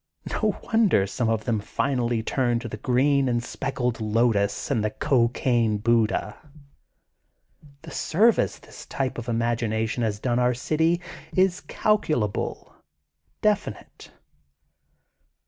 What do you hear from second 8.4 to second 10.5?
this type of imagination has done